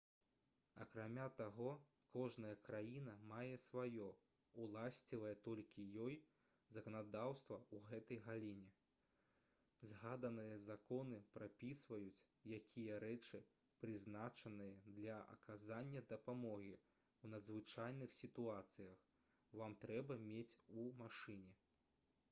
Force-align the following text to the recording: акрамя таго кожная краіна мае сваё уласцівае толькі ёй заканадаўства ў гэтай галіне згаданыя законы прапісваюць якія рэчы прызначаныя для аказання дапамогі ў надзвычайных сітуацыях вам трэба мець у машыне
акрамя 0.83 1.25
таго 1.39 1.71
кожная 2.13 2.53
краіна 2.67 3.11
мае 3.31 3.57
сваё 3.63 4.05
уласцівае 4.63 5.33
толькі 5.47 5.85
ёй 6.05 6.15
заканадаўства 6.77 7.59
ў 7.59 7.91
гэтай 7.91 8.19
галіне 8.29 8.71
згаданыя 9.93 10.57
законы 10.65 11.21
прапісваюць 11.37 12.25
якія 12.59 12.97
рэчы 13.05 13.43
прызначаныя 13.85 14.73
для 14.89 15.21
аказання 15.37 16.05
дапамогі 16.15 16.73
ў 16.81 17.33
надзвычайных 17.37 18.17
сітуацыях 18.19 19.07
вам 19.63 19.79
трэба 19.87 20.21
мець 20.29 20.51
у 20.85 20.91
машыне 21.07 21.55